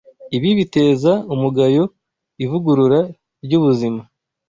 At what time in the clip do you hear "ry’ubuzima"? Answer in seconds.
3.45-4.01